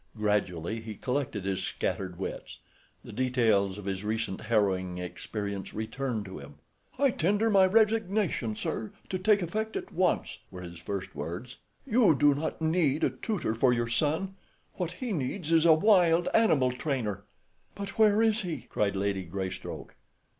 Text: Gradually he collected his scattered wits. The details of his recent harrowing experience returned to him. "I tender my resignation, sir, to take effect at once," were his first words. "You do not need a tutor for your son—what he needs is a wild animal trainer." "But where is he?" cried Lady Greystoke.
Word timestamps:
Gradually 0.17 0.81
he 0.81 0.95
collected 0.95 1.45
his 1.45 1.61
scattered 1.61 2.17
wits. 2.17 2.57
The 3.03 3.11
details 3.11 3.77
of 3.77 3.85
his 3.85 4.03
recent 4.03 4.41
harrowing 4.41 4.97
experience 4.97 5.75
returned 5.75 6.25
to 6.25 6.39
him. 6.39 6.55
"I 6.97 7.11
tender 7.11 7.51
my 7.51 7.67
resignation, 7.67 8.55
sir, 8.55 8.93
to 9.11 9.19
take 9.19 9.43
effect 9.43 9.77
at 9.77 9.91
once," 9.93 10.39
were 10.49 10.63
his 10.63 10.79
first 10.79 11.13
words. 11.13 11.57
"You 11.85 12.15
do 12.15 12.33
not 12.33 12.63
need 12.63 13.03
a 13.03 13.11
tutor 13.11 13.53
for 13.53 13.71
your 13.73 13.89
son—what 13.89 14.93
he 14.93 15.13
needs 15.13 15.51
is 15.51 15.67
a 15.67 15.73
wild 15.75 16.27
animal 16.33 16.71
trainer." 16.71 17.21
"But 17.75 17.99
where 17.99 18.23
is 18.23 18.41
he?" 18.41 18.61
cried 18.69 18.95
Lady 18.95 19.25
Greystoke. 19.25 19.93